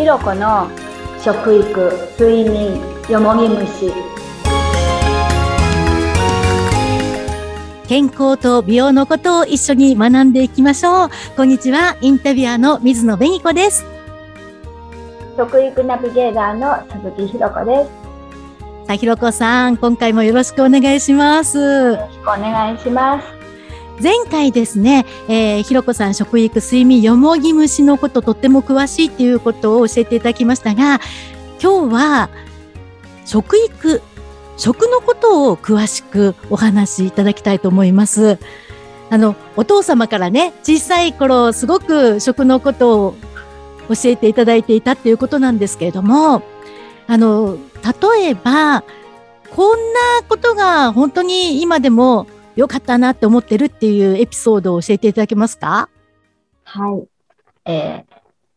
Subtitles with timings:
[0.00, 0.66] ひろこの
[1.22, 3.92] 食育睡眠よもぎ虫。
[7.86, 11.10] 健康と美容のことを一緒に学んでいきましょう。
[11.36, 13.84] こんにちはインタビュアーの水野紅子です。
[15.36, 17.90] 食育ナビゲーターの鈴木ひろこです。
[18.86, 21.58] さあひろこさん今回もよろしくお願いします。
[21.58, 23.39] よろしくお願いします
[24.02, 31.00] 前回ですね、えー、ひろこさん食育睡眠よもぎ虫のこととっても詳しいっていうことを教えていただきましたが
[31.62, 32.30] 今日は
[33.26, 34.00] 食育
[34.56, 38.38] 食のことを詳しくお話しいただきたいと思います。
[39.08, 43.14] あの、お父様からね、小さい頃すごく食のことを
[43.88, 46.42] 教えていただいていたっていうことなんですけれども、
[47.06, 47.56] あの、
[48.12, 48.84] 例えば、
[49.50, 55.88] こんなことが本当に今でも良かったなって思ってるっていうエピソードを教えていただけますか？
[56.64, 57.08] はい。
[57.64, 58.04] え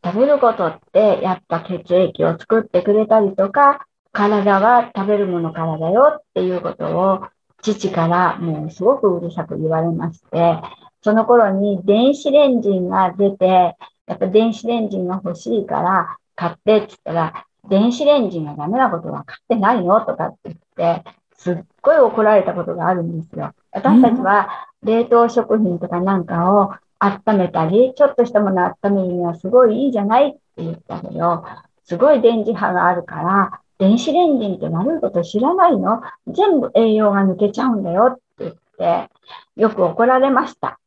[0.04, 7.28] ー、食べることってやっぱ血液を作ってくれたりとか、体は食べるものからだよっていうことを
[7.62, 10.58] 父からもうすごくうるさく言われまして、
[11.02, 20.02] その頃に電子レンジンが出て、やっぱ電子レンジンが欲しいから買ってって言ったら、電子レンジンがダメなことは買ってないの？
[20.02, 21.10] とかって言って、
[21.44, 23.52] すっごい怒られたことがあるんですよ。
[23.74, 31.44] 私たちは冷凍食品とかなんかを温めたり、ちょっとしたものを温めるにはすごいいいじゃないって言ったけど、
[31.84, 39.10] すごい電磁波があるから、電子レンジンって悪いこと知らないの全部栄養が抜けちゃうんだよって言って、
[39.58, 40.80] よく怒られました。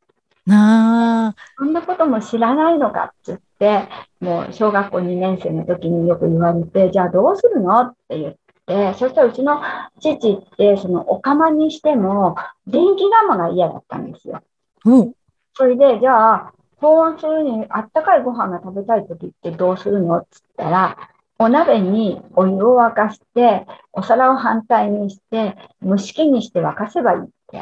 [0.48, 3.40] あそんなことも知らないのかって言っ
[3.82, 3.88] て、
[4.20, 7.80] もう小学校2年生の時によく言われて、じゃあどうするの？
[7.80, 8.34] って言っ
[8.67, 9.61] て、そしたらうちの
[10.00, 12.36] 父って、そのお釜にしても、
[12.67, 14.42] 電気釜が嫌だったんですよ。
[14.84, 15.12] うん。
[15.55, 20.19] それで、じゃあ、保温するにあったかいご飯が食べたい時ってどうするの？
[20.19, 20.98] って言ったら、
[21.39, 27.58] お鍋にお湯を沸かして、お皿を反対にして、蒸し器にして沸かせばいいって。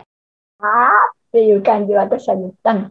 [0.58, 0.88] ああ
[1.28, 2.82] っていう感じで私は言ったの。
[2.82, 2.88] 考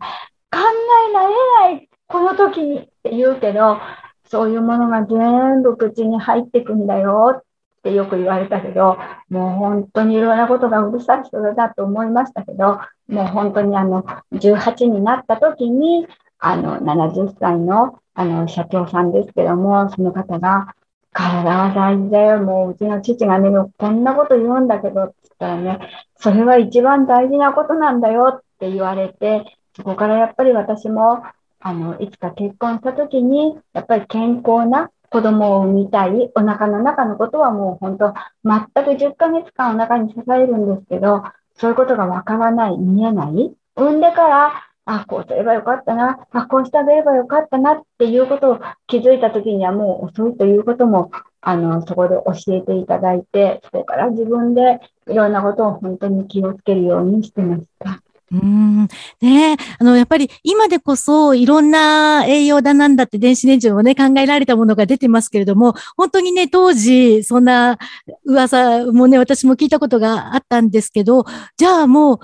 [1.09, 1.35] えられ
[1.75, 3.79] ない、この時にって言うけど、
[4.25, 7.43] そういうものが全部口に入ってくんだよっ
[7.83, 8.97] ってよく言われたけど、
[9.29, 16.07] もう本当にいろんなことがうるさい人だと思いましたけど、もう本当にあの、18になった時に、
[16.39, 20.75] あの、70歳のあの、社長さんですけども、その方が、
[21.11, 22.41] 体は大事だよ。
[22.41, 25.79] もううちの父がね、こんなこと言うんだけど、って言ったらね、
[26.15, 29.45] それは一番大事なことなんだよって言われて、
[29.75, 31.23] そこからやっぱり私も、
[31.59, 36.31] あの、いつか結婚した時に、やっぱり健康な子供を産みたい。
[36.33, 38.13] お腹の中のことはもう本当、
[38.43, 41.23] 全く10ヶ月間お腹に支えるんですけど、
[41.55, 43.55] そういうことがわからない、見えない。
[43.75, 44.53] 産んでから
[44.85, 58.01] あ、こうすればよかったな、あ、こうしてあげればよかったなっていうことを気づいたときにはもう遅いということも、あの、そこで教えていただいて、それから自分でいろんなことを本当に気をつけるようにしてました。
[58.33, 58.87] うん。
[59.21, 67.77] ねあの、やっぱり今でこそいろんな栄養だなんだって電子レンジをね、考えられたものが出てますけれども、本当にね、当時、そんな
[68.25, 71.25] 噂もね、私も聞いたことがあったんですけど、
[71.57, 72.19] じゃあもう、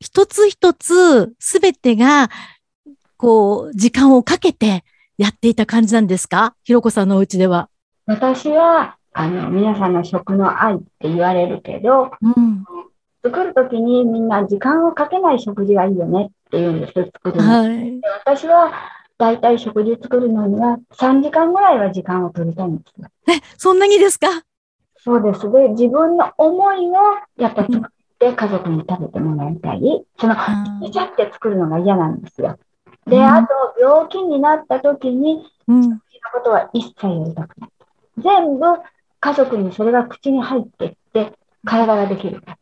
[0.00, 2.28] 一つ一つすべてが、
[3.16, 4.84] こう、時間をかけて
[5.18, 6.54] やっていた感じなんですか？
[6.64, 7.68] ひろこさんのお家では。
[8.06, 12.64] 私は、あの、皆さんの食の愛って言われるけど、うん、
[13.62, 17.42] 作るときにみんな時間をかけない食事がいいよねって言うんです、作るの。
[17.42, 18.72] はい、私は、
[19.18, 23.08] だいたい食事作るのには3時間ぐらいは時間を取りたいんですよ。
[23.28, 24.26] え、そんなにですか？
[24.98, 25.50] そうです。
[25.50, 26.94] で、自分の思いを
[27.36, 27.80] やっぱ作っ
[28.18, 30.04] て家族に食べてもらいたい。
[30.18, 32.58] その、ちゃって作るのが嫌なんですよ。
[33.06, 33.48] で、あと、
[33.80, 36.00] 病気になった時に、うん、食事の
[36.32, 37.70] ことは一切やりたくない。
[38.18, 38.66] 全部、
[39.20, 41.32] 家族にそれが口に入っていって、
[41.64, 42.58] 体ができるから。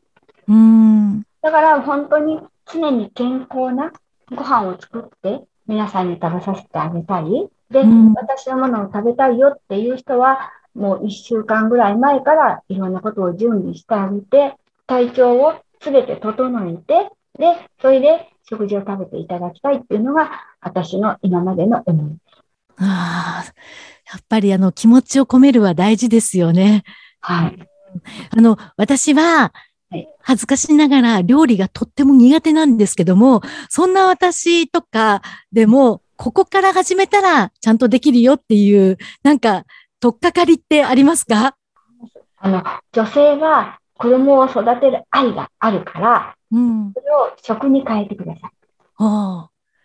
[0.51, 3.93] うん、だから、本当に常に健康な
[4.31, 7.25] ご飯を作って、皆さんに食べさせてあげたい。
[7.71, 14.57] で、うん、私のものを食べたいよっていう人は、もう一週間ぐらい前からいろんなことを準備してあげて、
[14.89, 20.31] 体調をすべて整えて、で、それで食事を食べていただきたいっていうのが、
[20.61, 22.43] 私の今までの思いです。
[22.79, 23.53] ああ、
[24.13, 26.83] やっぱりあの気持ちを込めるは大事ですよね。
[27.21, 27.69] はい。
[28.37, 29.53] あの、私は、
[30.23, 35.23] 恥ずかしながら料理がとっても苦手なんですけども、そんな私とか
[35.53, 39.65] でも、ここから始めたらちゃんとできるよっていう、なんか、
[40.01, 41.57] とっかかりってありますか？
[42.39, 48.51] あの、女性は子供を育てる愛があるから、うん、それを食に変えてください。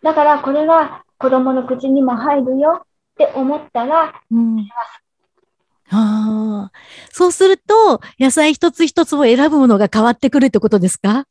[0.04, 2.82] だからこれが子供の口にも入るよ。
[2.84, 4.68] って思ったら、うん
[5.98, 6.72] ああ、
[7.12, 11.26] そうすると、野菜一つ一つを選ぶものが変わってくるってことですか？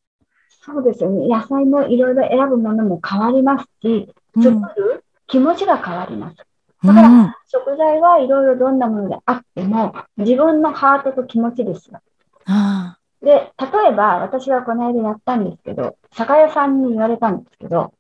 [0.64, 1.28] そうですよね。
[1.28, 6.36] 野菜もいろいろ選ぶものも変わりますし、うん作る気持ちが変わります。
[6.82, 12.00] うだからん、食材はいろいろどんなものであっても、自分のハートと気持ちですよ。
[12.46, 17.92] あで、例えば私はこの間やったんですけど、酒屋さんに言われたんですけど、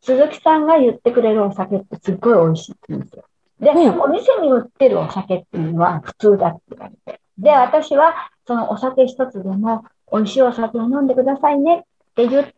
[0.00, 3.24] 鈴木さんが言ってくれるお酒ってすっごい美味しいって言うんですよ。
[3.62, 7.20] で、うんお店に売ってるお酒っていうのは普通だって言われて。
[7.38, 8.14] で、私は
[8.46, 11.82] そのお酒一つでも美味しいお酒を飲んでくださいねっ
[12.14, 12.52] て言って、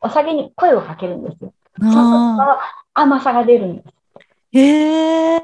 [0.00, 1.54] お酒に声をかけるんですよ。
[1.80, 3.88] あ、そうすると甘さが出るんです。
[4.58, 5.42] へえ、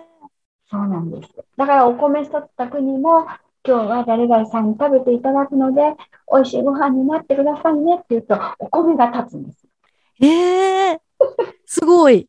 [0.68, 1.32] そうなんです。
[1.56, 3.26] だからお米一つ炊くにも、
[3.64, 5.94] 今日は誰々さんに食べていただくので、
[6.32, 9.66] 美味しいご飯になってくださいねって言うと、お米が立つんです。
[10.20, 11.00] へえ、
[11.66, 12.28] すごい。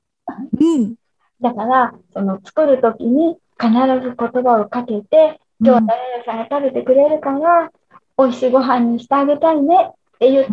[0.60, 0.96] うん。
[1.42, 3.72] だから、その作るときに必
[4.02, 7.72] ず言葉をかけて、今日は誰々さんが食べてくれるから、
[8.18, 10.52] 美味しいご飯にしてあげたいねって言って、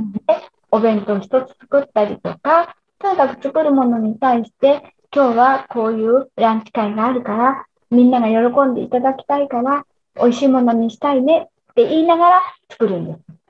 [0.71, 9.85] お弁当一つ作ったりとか、とにかく作るものに対して、今日はこういうランチ会があるから、みんなが喜んでいただきたいから、
[10.17, 13.46] 美味しいものにしたいねって言いながら作るんです。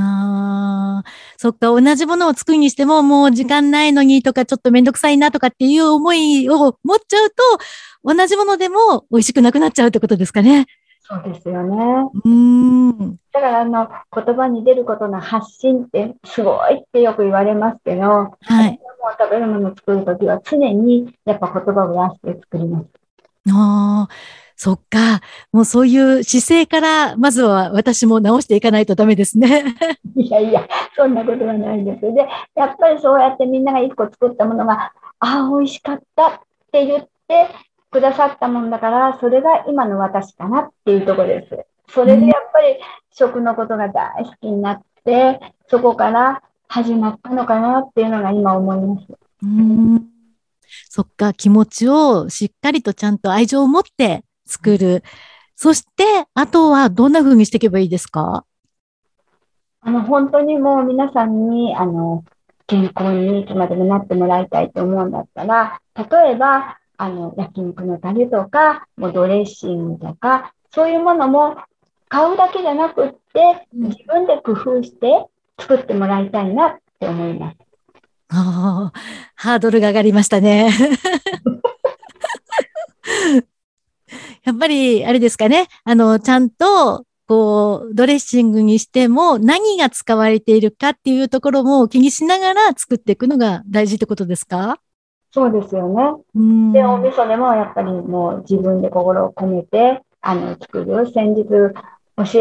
[0.00, 7.36] ああ、そっか、同じものを作るにしても、もう時間ないのにとか、ちょっとめんどくさいなとかっていう思いを持っちゃうと、
[8.04, 10.66] 同じものでも美味しくなくなっちゃうってことですかね。
[11.02, 12.10] そうですよね。
[12.24, 13.16] うーん。
[13.32, 18.30] だからあの言葉に出ることの発信ってすごいってよく言われますけど、は
[18.66, 18.72] い。
[18.72, 22.86] もう食べるものを作るときは常にやっぱ言葉を出して作ります。
[23.50, 24.08] ああ、
[24.60, 25.20] そっか。
[25.52, 29.76] もうそういう姿勢から、まずは私も直していかないとダメですね。
[30.16, 30.66] いやいや、
[30.96, 32.00] そんなことはないです。
[32.00, 36.40] で、やっぱりそうやってみんなが一個作ったものが、ああ、美味しかったっ
[36.72, 37.46] て言って
[37.92, 41.64] くださったもんだから、それが今の私かなっていうところです。
[41.94, 42.78] それでやっぱり
[43.12, 45.38] 食のことが大好きになって、
[45.68, 49.06] そこから始まったのかなっていうのが今思います。
[49.12, 50.08] うーん。
[50.88, 55.04] そっか、気持ちをしっかりとちゃんと愛情を持って作る。
[55.54, 56.04] そして、
[56.34, 58.44] あとはどんな風にしていけばいいですか？
[59.80, 62.24] あの、本当にもう皆さんに、あの、
[62.66, 71.56] 健康にいつまでもなってもらいたいと思うんだったら、例えば、あの、焼肉のタレとか、もうドレッシングとか、そういうものも
[72.08, 75.26] 買うだけじゃなくって、うん自分で工夫して
[75.60, 77.56] 作ってもらいたいなって思います。
[78.30, 78.98] ああ、
[79.36, 80.70] ハードルが上がりましたね。
[84.48, 85.66] やっぱり、あれですかね。
[85.84, 94.80] あの、ちゃんと、こう、ドレッシングにしても何が使われているかっていうところも気にしながら作っていくのが大事ってことですか？
[95.30, 96.02] そうですよね。
[96.34, 96.72] うん。
[96.72, 101.12] で、お味噌でもやっぱりもう自分で心を込めて、あの、作る。
[101.12, 101.74] 先日教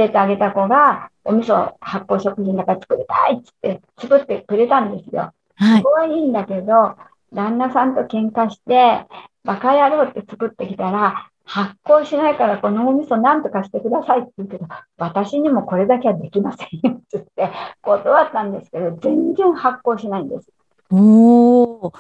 [0.02, 5.34] えてあげた子が、お味噌発酵食品だから作りたいっつって作ってくれたんですよ。
[5.56, 5.84] はいそ。
[5.84, 6.96] こはいいんだけど、
[7.34, 9.06] 旦那さんと喧嘩して、
[9.44, 14.68] バカ野郎って作ってきたら、発酵しないからこのお味噌なんとかしてくださいって言うけど、
[14.98, 17.52] 私にもこれだけはできませんよって言って
[17.82, 20.50] 断ったんですけど、全然発酵しないんです。
[20.92, 21.94] おー。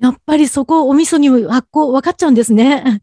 [0.00, 3.02] やっぱりそこ、お味噌に発酵分かっちゃうんですね。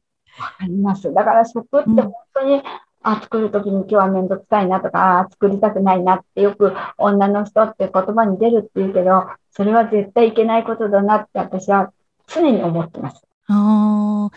[0.59, 1.13] あります。
[1.13, 2.63] だから食って本当に、
[3.03, 11.91] あ、作るときに今日はめんどくさいなとか、あ、作りたくないなってよく女の人って言葉に出るって言うけど、それは絶対いけないことだなって私は
[12.27, 13.21] 常に思ってます。
[13.47, 14.35] ああ。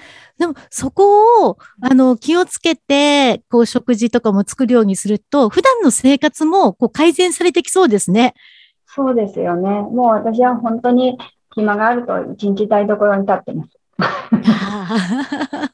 [0.53, 8.35] でも、そこを、あの、気をつけて、こう、食事とかも作るようにすると、普段の生活も、こう、改善されてきそうですね。
[8.87, 9.69] そうですよね。
[9.69, 11.19] もう私は本当に
[11.55, 13.71] 暇があると一日台所に立ってます。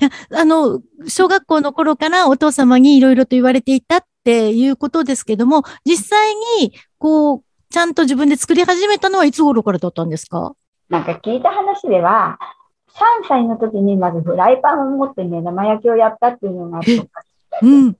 [0.00, 0.10] いや
[0.40, 10.54] あの、小学校の頃からお父様にいろいろと言われていたっていうことですけども、実際に、こう、ちゃんと自分で作り始めたのはいつ頃からだったんですか？
[10.88, 12.38] なんか聞いた話では、
[12.94, 17.08] 3歳の時にまずフライパンを持って目玉焼きをやったっていうのがあって、
[17.62, 17.96] うん。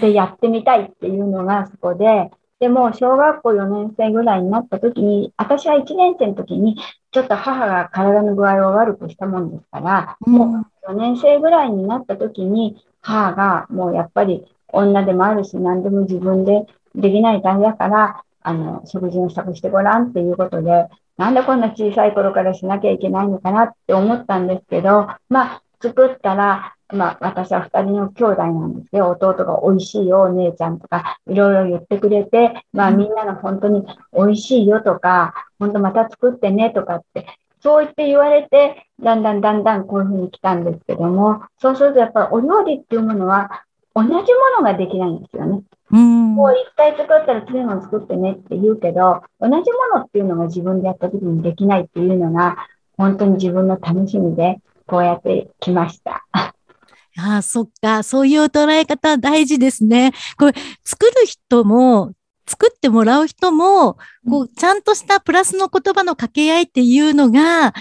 [0.00, 6.76] で、やってみたいっていうのがそこで、でも小学校4年生ぐらいになった時に、私は1年生の時に、
[7.10, 20.88] ちょっと母が体の具合を悪くしたもんですから、もう4年生ぐらいになった時に、母がもうやっぱり女でもあるし、何でも自分でできない感じだから、あの、食事の支度してごらんっていうことで、
[21.22, 37.28] なんでこんな小さい頃からしなきゃいけないのかなって思ったんですけど、まあ、作ったら、まあ、私は二人の兄弟なんですけど、弟が美味しいよ、お姉ちゃんとか、いろいろ言ってくれて、まあ、みんなの本当に美味しいよとか、本当また作ってねとかって
[37.62, 43.62] そう言って言われて、だんだんだんだんこういうふうに来たんですけども、そうするとやっぱりお料理っていうものは
[43.94, 44.20] 同じも
[44.58, 45.62] のができないんですよね。
[45.90, 46.34] うん。
[46.34, 49.60] もう一回作ったら次の作ってねって言うけど、同じも
[49.94, 52.56] のっていうのが自分でやった時にできないっていうのが、
[52.96, 56.24] 本当に自分の楽しみで、こうやってきました。
[56.32, 58.02] ああ、そっか。
[58.02, 60.12] そういう捉え方大事ですね。
[60.38, 62.12] これ、作る人も、
[62.46, 67.74] 作ってもらう人も、こう、ちゃんとしたプラスの言葉の掛け合いっていうのが、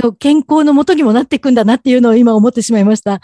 [0.00, 3.20] こう健康のもとにもなっていくんだなっていうのを今思ってしまいました。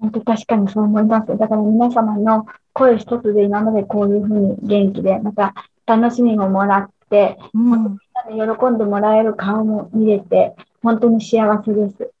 [0.00, 1.36] 本当確かにそう思います。
[1.36, 5.54] だから皆様の声一つで今までこういうふうに元気で、また
[5.86, 7.64] 楽しみももらって、うん。
[7.64, 7.98] みん
[8.38, 12.12] なで喜んでもらえる顔も見れて、本当に幸せです。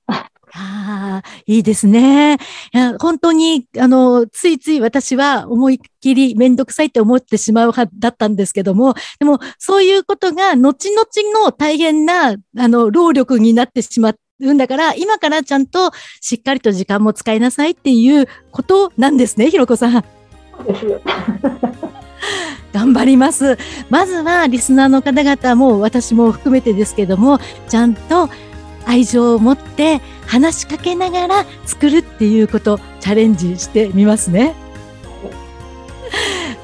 [0.54, 2.38] ああ、いいですね。
[2.72, 15.90] いや、本当に、あの、ついつい私は思いっきりめんどくさいって思ってしまう派だったんですけども、でも、そういうことが後々の大変な、あの、労力になってしまうんだから、今からちゃんと
[16.20, 20.04] しっかりと時間も使いなさいっていうことなんですね、ひろこさん。
[22.72, 23.58] 頑張ります。
[23.90, 28.28] まずはリスナーの方々も私も含めてですけども、ちゃんと
[28.86, 34.54] 愛情を持って話しかけながら作るっていうことチャレンジしてみますね。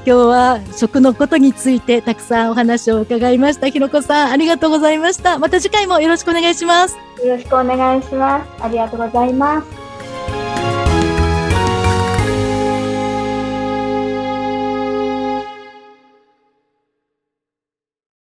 [0.07, 3.69] 今日は食のことについてたくさんお話を伺いました。
[3.69, 5.39] ひろこさん、ありがとうございました。
[5.39, 6.99] また次回もよろしくお願いします。
[7.25, 8.63] よろしくお願いします。
[8.63, 9.84] ありがとうございます。